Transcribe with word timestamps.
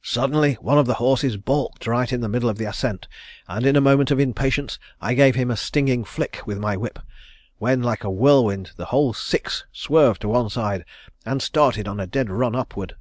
Suddenly 0.00 0.54
one 0.62 0.78
of 0.78 0.86
the 0.86 0.94
horses 0.94 1.36
balked 1.36 1.86
right 1.86 2.10
in 2.10 2.22
the 2.22 2.28
middle 2.30 2.48
of 2.48 2.56
the 2.56 2.64
ascent, 2.64 3.06
and 3.46 3.66
in 3.66 3.76
a 3.76 3.82
moment 3.82 4.10
of 4.10 4.18
impatience 4.18 4.78
I 4.98 5.12
gave 5.12 5.34
him 5.34 5.50
a 5.50 5.58
stinging 5.58 6.04
flick 6.04 6.40
with 6.46 6.56
my 6.56 6.74
whip, 6.74 6.98
when 7.58 7.82
like 7.82 8.02
a 8.02 8.08
whirlwind 8.08 8.70
the 8.76 8.86
whole 8.86 9.12
six 9.12 9.66
swerved 9.74 10.22
to 10.22 10.28
one 10.28 10.48
side 10.48 10.86
and 11.26 11.42
started 11.42 11.86
on 11.86 12.00
a 12.00 12.06
dead 12.06 12.30
run 12.30 12.56
upward. 12.56 12.96